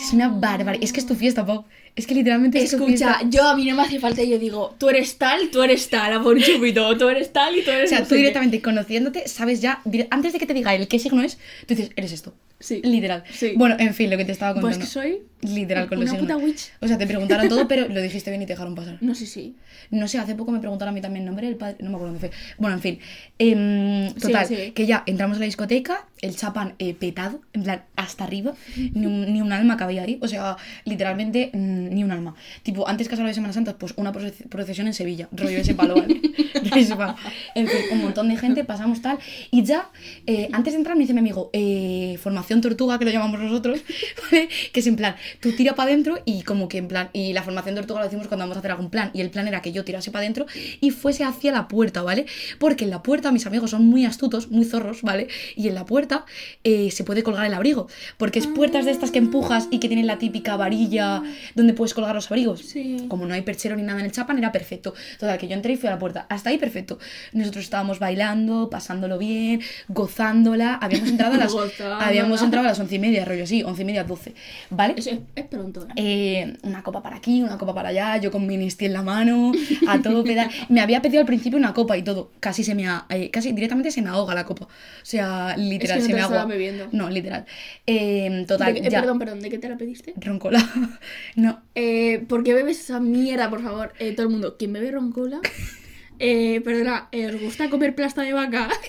[0.00, 0.82] Es una barbaridad.
[0.84, 1.64] Es que es tu fiesta, Pau.
[1.96, 4.90] Es que literalmente es Escucha, yo a mí no me hace falta, yo digo, tú
[4.90, 7.86] eres tal, tú eres tal, a por un chupito, tú eres tal y tú eres
[7.86, 10.98] O sea, no tú directamente conociéndote, sabes ya, antes de que te diga el qué
[10.98, 12.34] signo es, tú dices, eres esto.
[12.58, 12.80] Sí.
[12.84, 13.22] Literal.
[13.30, 13.52] Sí.
[13.56, 14.84] Bueno, en fin, lo que te estaba Pues contando.
[14.86, 16.34] que soy Literal, con los una signos.
[16.36, 16.70] puta witch.
[16.80, 18.98] O sea, te preguntaron todo, pero lo dijiste bien y te dejaron pasar.
[19.00, 19.54] No sé si.
[19.90, 21.96] No sé, hace poco me preguntaron a mí también el nombre del padre, no me
[21.96, 22.36] acuerdo dónde fue.
[22.58, 22.98] Bueno, en fin.
[23.38, 28.24] Em, total, que ya entramos a la discoteca, el chapán eh, petado, en plan, hasta
[28.24, 28.54] arriba,
[28.94, 32.34] ni un, ni un alma cabía ahí, o sea, literalmente mm, ni un alma.
[32.62, 35.58] Tipo, antes que a la de Semana Santa, pues una proce- procesión en Sevilla, rollo
[35.58, 36.20] ese palo, ¿vale?
[36.56, 37.14] Rollo ese palo.
[37.54, 39.18] En fin, un montón de gente, pasamos tal,
[39.50, 39.90] y ya,
[40.26, 43.80] eh, antes de entrar me dice mi amigo, eh, formación tortuga, que lo llamamos nosotros,
[44.32, 44.48] ¿vale?
[44.72, 47.42] Que es en plan, tú tira para adentro y como que en plan, y la
[47.42, 49.72] formación tortuga lo decimos cuando vamos a hacer algún plan, y el plan era que
[49.72, 50.46] yo tirase para adentro
[50.80, 52.26] y fuese hacia la puerta, ¿vale?
[52.58, 55.28] Porque en la puerta mis amigos son muy astutos, muy zorros, ¿vale?
[55.54, 56.24] Y en la puerta
[56.64, 59.88] eh, se puede colgar el abrigo, porque es puertas de estas que empujas y que
[59.88, 61.22] tienen la típica varilla
[61.54, 62.60] donde puedes colgar los abrigos.
[62.60, 63.06] Sí.
[63.08, 64.94] Como no hay perchero ni nada en el chapan, era perfecto.
[65.18, 66.26] Total, que yo entré y fui a la puerta.
[66.28, 66.98] Hasta ahí perfecto.
[67.32, 70.74] Nosotros estábamos bailando, pasándolo bien, gozándola.
[70.74, 71.54] Habíamos entrado a las,
[72.00, 74.34] habíamos entrado a las once y media, rollo así, once y media, doce.
[74.70, 74.94] ¿Vale?
[75.16, 75.86] Es, es pronto.
[75.96, 76.54] ¿eh?
[76.62, 79.52] Una copa para aquí, una copa para allá, yo con mi Nesti en la mano,
[79.88, 80.48] a todo pedal.
[80.68, 82.30] Me había pedido al principio una copa y todo.
[82.40, 84.64] Casi se me ha- eh, casi directamente se me ahoga la copa.
[84.66, 84.68] O
[85.04, 86.44] sea, literal, Es que no se me agua.
[86.46, 86.88] bebiendo.
[86.92, 87.44] No, literal.
[87.86, 89.00] Eh, total, eh, ya.
[89.00, 90.14] Perdón, perdón, ¿de qué te la pediste?
[90.16, 90.58] Roncola.
[91.36, 91.60] no.
[91.74, 93.92] Eh, ¿Por qué bebes esa mierda, por favor?
[94.16, 95.40] Todo el mundo, ¿quién bebe roncola?
[96.18, 98.68] Eh, perdona, eh, ¿os gusta comer plasta de vaca?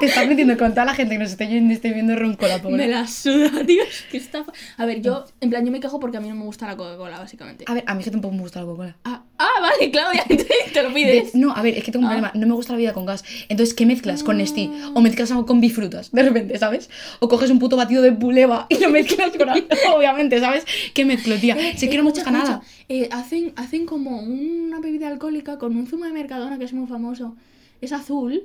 [0.00, 2.76] Te estás metiendo con toda la gente que nos esté viendo, esté viendo roncola, pobre.
[2.76, 3.82] me la suda, tío.
[3.82, 4.44] Es que está...
[4.76, 6.76] A ver, yo, en plan, yo me quejo porque a mí no me gusta la
[6.76, 7.64] Coca-Cola, básicamente.
[7.68, 8.96] A ver, a mí es que tampoco me gusta la Coca-Cola.
[9.04, 10.24] Ah, ah, vale, Claudia,
[10.72, 11.34] te lo De- pides.
[11.34, 12.14] no, a ver, es que tengo un Ah.
[12.16, 12.32] problema.
[12.34, 13.24] No me gusta la vida con gas.
[13.48, 14.70] Entonces, ¿qué mezclas con Nestí?
[14.94, 16.90] O mezclas algo con bifrutas, de repente, ¿sabes?
[17.20, 19.66] O coges un puto batido de buleva y lo mezclas con algo,
[19.96, 20.64] obviamente, ¿sabes?
[20.94, 21.56] ¿Qué mezclo, tía?
[21.58, 22.54] Eh, sé eh, que no me gusta escucha, nada.
[22.62, 22.70] escucha.
[22.88, 26.86] Eh, hacen, hacen como una bebida alcohólica con un zumo de Mercadona que es muy
[26.86, 27.36] famoso.
[27.80, 28.44] Es azul,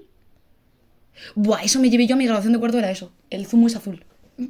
[1.35, 3.11] Buah, eso me llevé yo a mi graduación de cuarto, era eso.
[3.29, 4.03] El zumo es azul.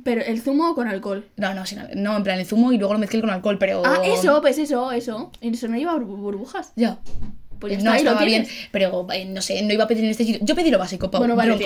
[0.03, 1.27] pero el zumo con alcohol.
[1.37, 3.83] No, no, sin, no, en plan el zumo y luego lo mezclé con alcohol, pero.
[3.85, 5.31] Ah, eso, pues eso, eso.
[5.41, 6.73] Eso no lleva bur- burbujas.
[6.75, 6.99] Ya.
[7.59, 10.25] Pues ya no estaba bien, pero eh, no sé, no iba a pedir en este
[10.25, 10.41] sitio.
[10.43, 11.57] Yo pedí lo básico, Pau, Bueno, vale.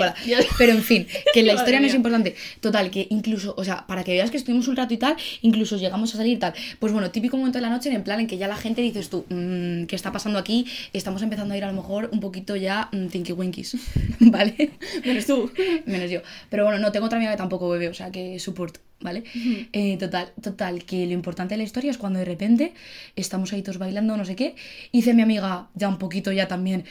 [0.58, 2.34] Pero en fin, que la historia no es importante.
[2.60, 5.76] Total, que incluso, o sea, para que veas que estuvimos un rato y tal, incluso
[5.76, 6.54] llegamos a salir y tal.
[6.78, 8.82] Pues bueno, típico momento de la noche en el plan en que ya la gente
[8.82, 10.66] dices tú, "Mm, ¿qué está pasando aquí?
[10.92, 13.76] Estamos empezando a ir a lo mejor un poquito ya mm, tinky winkies,
[14.20, 14.70] ¿vale?
[15.04, 15.50] Menos tú.
[15.86, 16.20] Menos yo.
[16.48, 19.24] Pero bueno, no, tengo otra amiga que tampoco bebe, o sea que support, ¿vale?
[19.72, 22.72] Eh, total, total, que lo importante de la historia es cuando de repente
[23.16, 24.54] estamos ahí todos bailando, no sé qué,
[24.92, 26.84] y dice mi amiga, ya un poquito ya también,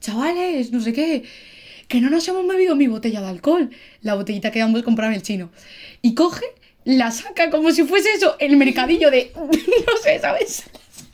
[0.00, 1.24] chavales, no sé qué,
[1.88, 3.70] que no nos hemos bebido mi botella de alcohol,
[4.02, 5.50] la botellita que ambos compraron en el chino.
[6.02, 6.44] Y coge,
[6.84, 10.64] la saca como si fuese eso, el mercadillo de, no sé, ¿sabes?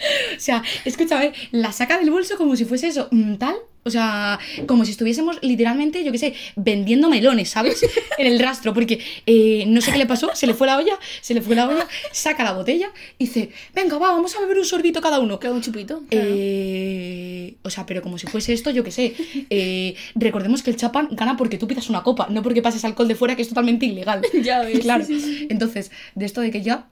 [0.37, 3.55] O sea, escúchame, la saca del bolso como si fuese eso, mm, tal.
[3.85, 7.85] O sea, como si estuviésemos literalmente, yo qué sé, vendiendo melones, ¿sabes?
[8.19, 10.97] En el rastro, porque eh, no sé qué le pasó, se le fue la olla,
[11.21, 14.59] se le fue la olla, saca la botella y dice, venga, va, vamos a beber
[14.59, 15.41] un sorbito cada uno.
[15.41, 16.03] Queda un chupito.
[16.09, 16.27] claro.
[16.31, 19.15] Eh, o sea, pero como si fuese esto, yo qué sé.
[19.51, 23.09] Eh, recordemos que el chapan gana porque tú pidas una copa, no porque pases alcohol
[23.09, 24.23] de fuera, que es totalmente ilegal.
[24.43, 25.05] Ya ves, Claro.
[25.49, 26.89] Entonces, de esto de que ya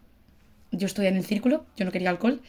[0.72, 2.40] yo estoy en el círculo, yo no quería alcohol,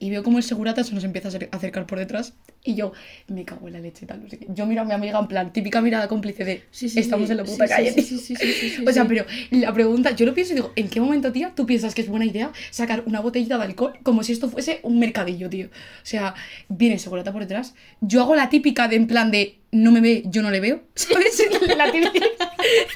[0.00, 2.32] y veo como el segurata se nos empieza a acer- acercar por detrás,
[2.64, 2.92] y yo
[3.28, 4.22] me cago en la leche y tal.
[4.22, 4.46] No sé qué.
[4.48, 7.32] Yo miro a mi amiga en plan, típica mirada cómplice de Sí, sí, estamos sí.
[7.32, 7.90] en la puta calle.
[7.92, 8.04] sí, tío".
[8.04, 10.72] sí, sí, sí, sí, sí, o sea, pero la pregunta, yo lo pienso y digo,
[10.74, 13.92] ¿en qué momento, tía, tú piensas que es buena idea sacar una botellita de alcohol
[14.02, 15.66] como si esto fuese un mercadillo, tío?
[15.66, 15.70] O
[16.06, 16.34] sea,
[16.68, 20.00] viene el segurata por detrás, yo hago la típica de en plan de no me
[20.00, 21.40] ve, yo no le veo, ¿sabes?
[21.76, 22.26] La típica,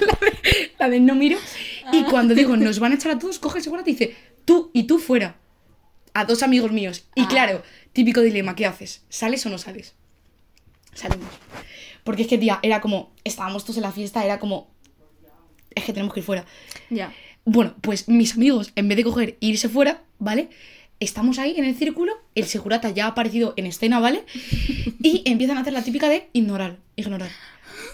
[0.00, 1.38] la de, la de no miro.
[1.92, 4.14] Y cuando digo, nos van a echar a todos, coge el segurata y dice,
[4.44, 5.36] tú y tú fuera.
[6.14, 7.04] A dos amigos míos.
[7.14, 7.28] Y Ah.
[7.28, 9.02] claro, típico dilema, ¿qué haces?
[9.08, 9.94] ¿Sales o no sales?
[10.94, 11.28] Salimos.
[12.04, 14.70] Porque es que, tía, era como, estábamos todos en la fiesta, era como,
[15.74, 16.44] es que tenemos que ir fuera.
[16.90, 17.12] Ya.
[17.44, 20.48] Bueno, pues mis amigos, en vez de coger e irse fuera, ¿vale?
[21.00, 24.24] Estamos ahí en el círculo, el segurata ya ha aparecido en escena, ¿vale?
[25.02, 27.30] Y empiezan a hacer la típica de ignorar, ignorar,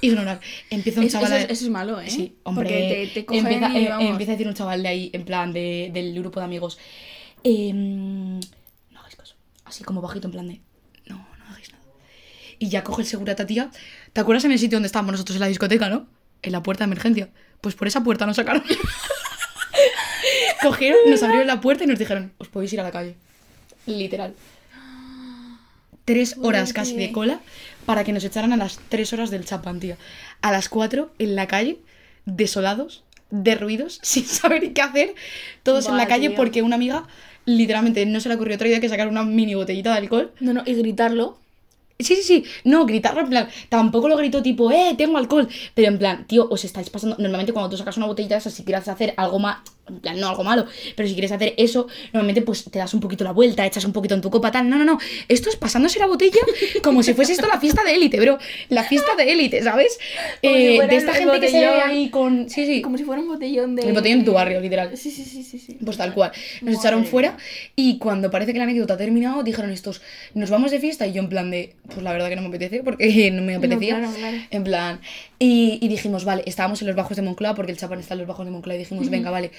[0.02, 0.40] ignorar.
[0.68, 1.33] Empieza un chaval...
[1.33, 2.11] eso es, eso es malo, ¿eh?
[2.11, 4.11] Sí, hombre, Porque te, te cogen empieza, y eh, vamos.
[4.11, 6.78] empieza a decir un chaval de ahí, en plan, de- del grupo de amigos.
[7.44, 8.40] Em,
[8.90, 9.35] no hagáis caso.
[9.64, 10.61] Así como bajito, en plan de,
[11.07, 11.83] no, no hagáis nada.
[12.59, 13.70] Y ya coge el segurata, tía.
[14.12, 16.07] ¿Te acuerdas en el sitio donde estábamos nosotros en la discoteca, no?
[16.42, 17.31] En la puerta de emergencia.
[17.61, 18.62] Pues por esa puerta nos sacaron.
[20.62, 23.16] Cogieron, nos abrieron la puerta y nos dijeron, os podéis ir a la calle.
[23.87, 24.35] Literal.
[26.05, 27.40] Tres horas casi de cola
[27.87, 29.96] para que nos echaran a las tres horas del chapán, tía.
[30.42, 31.79] A las cuatro en la calle,
[32.24, 35.14] desolados, derruidos, sin saber qué hacer,
[35.62, 36.37] todos en la calle tío.
[36.37, 37.07] porque una amiga
[37.44, 40.33] literalmente no se le ocurrió otra idea que sacar una mini botellita de alcohol.
[40.40, 41.38] No, no, y gritarlo.
[41.98, 42.44] Sí, sí, sí.
[42.64, 43.48] No, gritarlo en plan.
[43.68, 45.48] Tampoco lo gritó tipo, eh, tengo alcohol.
[45.74, 47.16] Pero en plan, tío, os estáis pasando.
[47.18, 49.59] Normalmente cuando tú sacas una botellita de esas, si quieres hacer algo más.
[49.90, 50.66] En plan, no algo malo.
[50.96, 53.92] Pero si quieres hacer eso, normalmente pues te das un poquito la vuelta, echas un
[53.92, 54.68] poquito en tu copa, tal.
[54.68, 54.98] No, no, no.
[55.29, 56.40] Esto es pasándose la botella
[56.83, 58.38] como si fuese esto la fiesta de élite, bro.
[58.68, 59.98] La fiesta de élite, ¿sabes?
[60.40, 62.48] Si Eh, de esta gente que se ve ahí con.
[62.48, 62.83] Sí, sí.
[62.83, 63.83] Como si fuera un botellón de.
[63.83, 64.96] El botellón en tu barrio, literal.
[64.96, 65.59] Sí, sí, sí, sí.
[65.59, 65.79] sí.
[65.85, 66.33] Pues tal cual.
[66.61, 67.37] Nos Madre echaron fuera
[67.76, 70.00] y cuando parece que la anécdota ha terminado, dijeron estos,
[70.35, 72.48] nos vamos de fiesta y yo en plan de, pues la verdad que no me
[72.48, 73.98] apetece porque no me apetecía.
[73.98, 74.37] claro, claro.
[74.50, 75.00] En plan,
[75.40, 78.18] y, y dijimos, vale, estábamos en los bajos de Moncloa porque el chapán está en
[78.20, 79.50] los bajos de Moncloa y dijimos, venga, vale,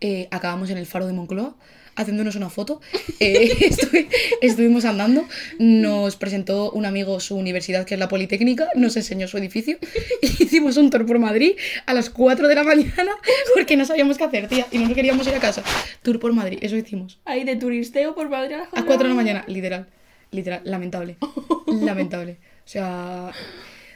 [0.00, 1.56] eh, acabamos en el faro de Moncloa
[1.96, 2.80] haciéndonos una foto.
[3.18, 4.08] Eh, estuvi-
[4.42, 5.26] estuvimos andando,
[5.58, 9.78] nos presentó un amigo su universidad que es la Politécnica, nos enseñó su edificio
[10.22, 11.52] y hicimos un tour por Madrid
[11.86, 13.10] a las 4 de la mañana
[13.54, 15.62] porque no sabíamos qué hacer, tía, y no nos queríamos ir a casa.
[16.02, 17.18] Tour por Madrid, eso hicimos.
[17.24, 19.88] Ahí de turisteo por Madrid a las A 4 de la mañana, literal.
[20.32, 21.16] Literal, lamentable.
[21.66, 22.36] Lamentable.
[22.64, 23.32] O sea,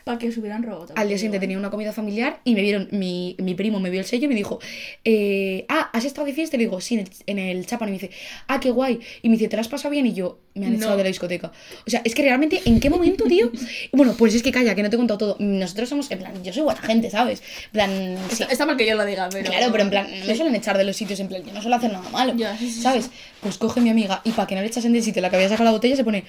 [0.04, 0.92] Para que os hubieran robado.
[0.96, 4.00] al día siguiente tenía una comida familiar y me vieron, mi, mi primo me vio
[4.00, 4.58] el sello y me dijo,
[5.04, 6.56] eh, ah, ¿has estado de fiesta?
[6.56, 7.88] Y le digo, sí, en el, en el Chapan.
[7.88, 8.10] Y me dice,
[8.46, 9.00] ah, qué guay.
[9.22, 10.06] Y me dice, ¿te la has pasado bien?
[10.06, 10.78] Y yo, me han No.
[10.78, 11.52] echado de la discoteca.
[11.86, 13.50] O sea, es que realmente, ¿en qué momento, tío?
[13.92, 15.36] Bueno, pues es que calla, que no te he contado todo.
[15.38, 17.42] Nosotros somos, en plan, yo soy buena gente, ¿sabes?
[17.66, 17.90] En plan,
[18.28, 19.50] sí, Está, está mal que yo lo diga, pero.
[19.50, 21.60] Claro, pero en plan, no me suelen echar de los sitios, en plan, yo no
[21.62, 23.10] suelo hacer nada malo, Ya, sí, sí, ¿sabes?
[23.40, 25.48] Pues coge mi amiga y para que no le echasen del sitio la que había
[25.48, 26.24] sacado la botella se pone,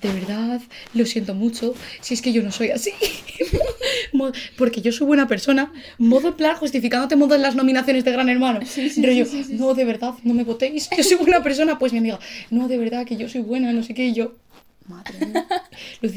[0.00, 0.60] de verdad,
[0.94, 2.92] lo siento mucho, si es que yo no soy así.
[4.56, 5.72] Porque yo soy buena persona.
[5.98, 8.60] Modo en plan justificándote modo en las nominaciones de Gran Hermano.
[8.64, 10.88] Sí, sí, sí, no, de verdad, no me votéis.
[10.96, 11.78] Yo soy buena persona.
[11.78, 12.18] Pues mi amiga,
[12.50, 14.06] no, de verdad, que yo soy buena, no sé qué.
[14.06, 14.34] Y yo,
[14.86, 15.46] madre mía.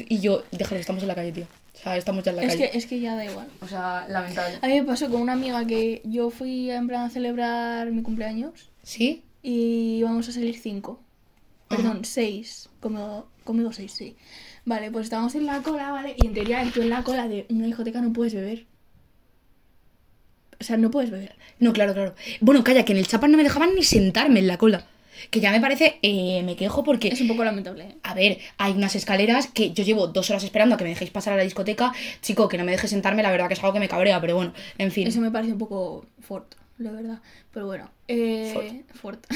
[0.09, 1.45] Y yo, déjalo, estamos en la calle, tío.
[1.75, 2.71] O sea, estamos ya en la Es calle.
[2.71, 3.47] que, es que ya da igual.
[3.61, 4.57] O sea, lamentable.
[4.61, 8.01] A mí me pasó con una amiga que yo fui en plan a celebrar mi
[8.01, 9.23] cumpleaños ¿Sí?
[9.41, 11.01] y íbamos a salir cinco.
[11.69, 11.81] Ajá.
[11.81, 12.69] Perdón, seis.
[12.79, 14.15] Conmigo, conmigo seis, sí.
[14.65, 16.15] Vale, pues estábamos en la cola, ¿vale?
[16.17, 18.65] Y en teoría tú en la cola de una discoteca no puedes beber.
[20.59, 21.35] O sea, no puedes beber.
[21.59, 22.15] No, claro, claro.
[22.39, 24.85] Bueno, calla, que en el Chapan no me dejaban ni sentarme en la cola.
[25.29, 27.09] Que ya me parece, eh, me quejo porque...
[27.09, 27.83] Es un poco lamentable.
[27.83, 27.97] ¿eh?
[28.03, 31.11] A ver, hay unas escaleras que yo llevo dos horas esperando a que me dejéis
[31.11, 31.93] pasar a la discoteca.
[32.21, 34.35] Chico, que no me dejes sentarme, la verdad que es algo que me cabrea, pero
[34.35, 35.07] bueno, en fin.
[35.07, 37.19] Eso me parece un poco fuerte, la verdad.
[37.51, 39.27] Pero bueno, eh, fuerte.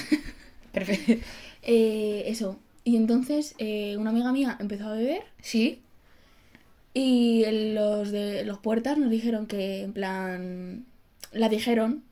[0.72, 1.14] Perfecto.
[1.70, 2.58] Eh, eso.
[2.88, 5.82] Y entonces eh, una amiga mía empezó a beber ¿Sí?
[6.94, 10.86] y los de los puertas nos dijeron que, en plan,
[11.34, 12.06] la dijeron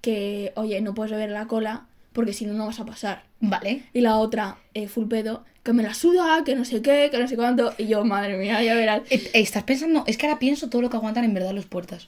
[0.00, 3.24] que, oye, no puedes beber la cola porque si no, no vas a pasar.
[3.40, 3.82] Vale.
[3.92, 7.18] Y la otra, eh, full pedo, que me la suda, que no sé qué, que
[7.18, 7.74] no sé cuánto.
[7.76, 9.02] Y yo, madre mía, ya verás.
[9.10, 11.66] Eh, eh, Estás pensando, es que ahora pienso todo lo que aguantan en verdad los
[11.66, 12.06] puertas.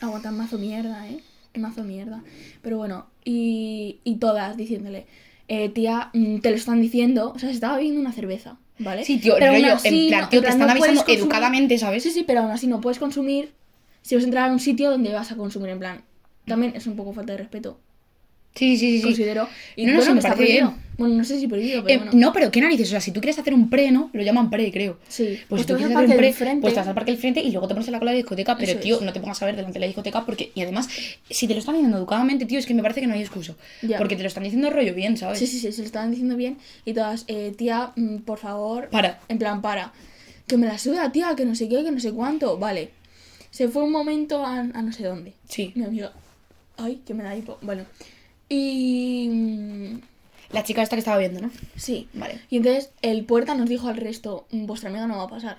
[0.00, 1.20] Aguantan mazo mierda, ¿eh?
[1.58, 2.24] Mazo mierda.
[2.62, 5.06] Pero bueno, y, y todas diciéndole,
[5.54, 7.32] eh, tía, mm, te lo están diciendo.
[7.34, 9.04] O sea, se estaba bebiendo una cerveza, ¿vale?
[9.04, 11.00] Sí, tío, Pero aún rollo, así en plan, no- tío, te plan, están no avisando
[11.02, 12.02] consumir- educadamente, ¿sabes?
[12.02, 13.52] Sí, sí, pero aún así no puedes consumir
[14.02, 16.02] si vas a entrar a un sitio donde vas a consumir, en plan.
[16.46, 17.78] También es un poco falta de respeto,
[18.54, 19.02] Sí, sí, sí.
[19.02, 19.48] considero.
[19.76, 20.68] Y No, no, bueno, está prohibido.
[20.70, 20.82] bien.
[20.98, 22.12] Bueno, no sé si prohibido, pero Eh, bueno.
[22.14, 24.10] No, pero qué narices, o sea, si tú quieres hacer un pre, ¿no?
[24.12, 24.98] Lo llaman pre, creo.
[25.08, 26.60] Sí, Pues, si te tú quieres hacer un pre, del frente.
[26.60, 28.16] pues te vas al parque del frente y luego te pones en la cola de
[28.16, 29.02] la discoteca, pero Eso tío, es.
[29.02, 30.88] no te pongas a ver delante de la discoteca porque, y además,
[31.30, 33.54] si te lo están diciendo educadamente, tío, es que me parece que no hay excusa.
[33.80, 33.96] Ya.
[33.96, 35.38] Porque te lo están diciendo rollo bien, ¿sabes?
[35.38, 36.58] Sí, sí, sí, se lo estaban diciendo bien.
[36.84, 38.88] Y todas, eh, tía, mm, por favor.
[38.90, 39.18] Para.
[39.28, 39.92] En plan, para.
[40.46, 42.58] Que me la suda, tía, que no sé qué, que no sé cuánto.
[42.58, 42.90] Vale.
[43.50, 45.32] Se fue un momento a, a no sé dónde.
[45.48, 45.72] Sí.
[45.74, 46.12] Mi amiga.
[46.76, 47.58] Ay, que me da hipo.
[47.62, 47.84] Bueno.
[48.52, 49.28] Y.
[49.30, 50.00] mm,
[50.52, 51.50] La chica esta que estaba viendo, ¿no?
[51.76, 52.08] Sí.
[52.12, 52.40] Vale.
[52.50, 55.58] Y entonces el puerta nos dijo al resto: "Mm, vuestra amiga no va a pasar.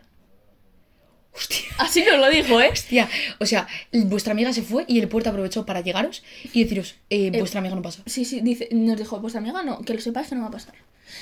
[1.35, 1.65] Hostia.
[1.79, 2.69] Así nos lo dijo, ¿eh?
[2.71, 6.93] Hostia, o sea, vuestra amiga se fue y el puerto aprovechó para llegaros y deciros,
[7.09, 8.03] eh, vuestra amiga no pasa.
[8.05, 10.51] Sí, sí, dice, nos dijo, vuestra amiga no, que lo sepáis que no va a
[10.51, 10.75] pasar.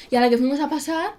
[0.09, 1.13] Y a la que fuimos a pasar,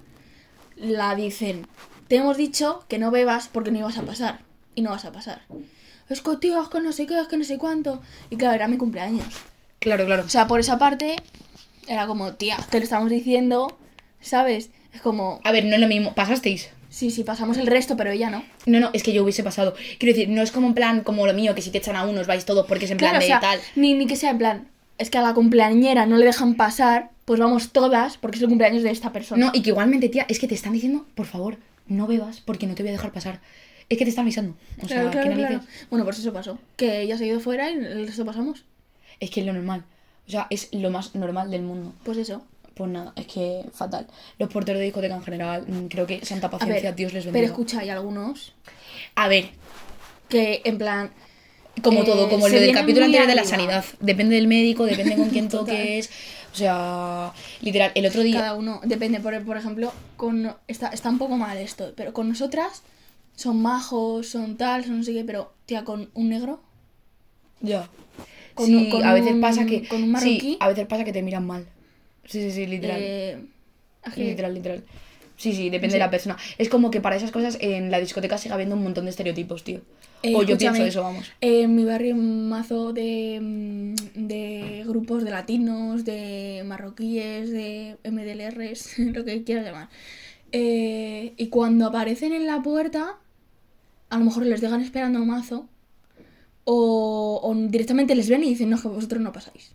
[0.76, 1.66] la dicen,
[2.08, 4.40] te hemos dicho que no bebas porque no ibas a pasar.
[4.74, 5.40] Y no vas a pasar.
[6.10, 8.02] Es que, tío, es que no sé qué, es que no sé cuánto.
[8.28, 9.24] Y claro, era mi cumpleaños.
[9.82, 10.22] Claro, claro.
[10.24, 11.16] O sea, por esa parte,
[11.88, 13.76] era como, tía, te lo estamos diciendo,
[14.20, 14.70] ¿sabes?
[14.94, 16.70] Es como, A ver, no es lo mismo, pasasteis.
[16.88, 18.44] sí, sí, pasamos el resto, pero ella no.
[18.66, 19.74] No, no, es que yo hubiese pasado.
[19.98, 22.04] Quiero decir, no es como en plan como lo mío, que si te echan a
[22.06, 23.58] unos vais todos porque es en plan Claro, o de sea, tal.
[23.76, 24.68] Ni, ni que sea en plan,
[24.98, 28.48] es que a la cumpleañera no le dejan pasar, pues vamos todas porque es el
[28.48, 29.46] cumpleaños de esta persona.
[29.46, 32.66] No, y que igualmente, tía, es que te están diciendo, por favor, no bebas porque
[32.66, 33.40] no te voy a dejar pasar.
[33.88, 34.54] Es que te están avisando.
[34.82, 35.60] O sea, Claro, claro.
[35.90, 36.58] Bueno, pues eso pasó.
[36.76, 38.64] Que ella se ha ido fuera y el resto pasamos.
[39.22, 39.84] Es que es lo normal.
[40.26, 41.92] O sea, es lo más normal del mundo.
[42.02, 42.42] Pues eso.
[42.74, 44.06] Pues nada, es que fatal.
[44.38, 47.32] Los porteros de discoteca en general, mm, creo que santa paciencia, ver, Dios les pero
[47.34, 47.46] bendiga.
[47.52, 48.54] escucha, hay algunos
[49.14, 49.50] A ver,
[50.28, 51.10] que en plan...
[51.82, 53.56] como Eh, todo, como se lo del capítulo anterior de la arriba.
[53.56, 53.84] sanidad.
[54.00, 56.10] Depende del médico, depende con quién toques.
[56.52, 58.40] O sea, literal, el otro día.
[58.40, 62.28] Cada uno, depende, por, por ejemplo, con está, está un poco mal esto, pero con
[62.28, 62.82] nosotras
[63.36, 66.60] son majos, son tal, son no sé qué, pero tía, con un negro,
[67.60, 67.88] Ya.
[68.54, 69.86] Con sí, con a veces un- pasa que.
[69.88, 70.40] con un marroquí.
[70.40, 71.66] Sí, a veces pasa que te miran mal.
[72.24, 72.98] Sí, sí, sí, literal.
[73.00, 73.38] eh,
[74.16, 74.84] Literal, literal.
[75.36, 75.94] Sí, sí, depende Sí.
[75.94, 76.36] de la persona.
[76.58, 79.64] Es como que para esas cosas en la discoteca sigue habiendo un montón de estereotipos,
[79.64, 79.80] tío.
[80.22, 81.32] Eh, o yo pienso eso, vamos.
[81.40, 83.94] En mi barrio un mazo de, mm,
[84.28, 89.88] de grupos de latinos, de marroquíes, de MDLRs, lo que quieras llamar.
[90.52, 93.16] Eh, y cuando aparecen en la puerta,
[94.10, 95.66] a lo mejor les dejan esperando un mazo.
[96.64, 99.72] O, o directamente les ven y dicen, no, que vosotros no pasáis.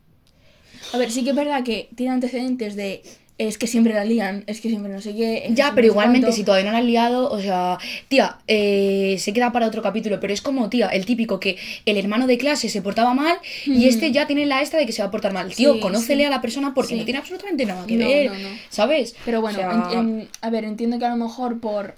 [0.94, 3.02] A ver, sí que es verdad que tiene antecedentes de
[3.40, 5.48] es que siempre la lían, es que siempre no sé qué.
[5.52, 6.36] Ya, pero igualmente, cuánto".
[6.36, 10.20] si todavía no la has liado, o sea, tía, eh, se queda para otro capítulo,
[10.20, 13.88] pero es como, tía, el típico que el hermano de clase se portaba mal y
[13.88, 15.54] este ya tiene la esta de que se va a portar mal.
[15.54, 16.26] Tío, Sí, conócele sí.
[16.26, 17.00] a la persona porque Sí.
[17.00, 18.50] no tiene absolutamente nada que No, ver, no, no.
[18.70, 19.16] ¿sabes?
[19.24, 21.94] Pero bueno, O sea, en- en- a ver, entiendo que a lo mejor por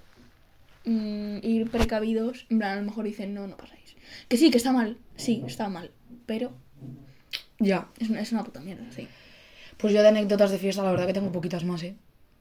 [0.84, 3.79] mm, ir precavidos, en plan, a lo mejor dicen, no, no pasáis.
[4.28, 5.90] Que sí, que está mal, sí, está mal,
[6.26, 6.52] pero
[7.58, 7.88] Ya.
[7.98, 9.06] es una, es una puta mierda, sí.
[9.76, 11.94] Pues yo de anécdotas de fiesta, la verdad que tengo poquitas más, ¿eh?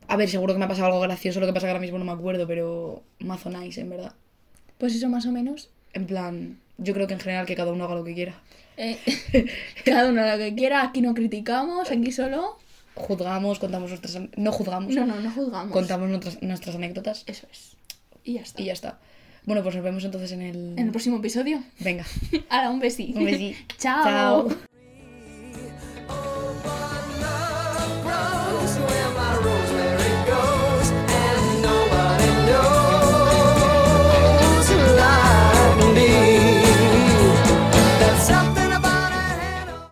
[0.08, 1.98] A ver, seguro que me ha pasado algo gracioso, lo que pasa que ahora mismo
[2.00, 4.14] no me acuerdo, pero mazo nice, en verdad.
[4.78, 5.70] Pues eso más o menos.
[5.94, 8.42] En plan, yo creo que en general que cada uno haga lo que quiera.
[8.78, 8.98] eh,
[9.86, 12.58] cada uno lo que quiera, aquí no criticamos, aquí solo
[12.96, 14.18] juzgamos, contamos nuestras...
[14.36, 15.72] No juzgamos, No, no, no juzgamos.
[15.72, 17.78] contamos nuestras, nuestras anécdotas Eso es.
[18.26, 18.62] Y ya está.
[18.62, 19.00] y ya está.
[19.50, 20.74] Bueno, pues nos vemos entonces en el...
[20.78, 21.64] En el próximo episodio.
[21.80, 22.06] Venga,
[22.50, 23.18] Ahora un besito.
[23.18, 23.58] un besito.
[23.80, 24.04] Chao.
[24.48, 24.69] Chao.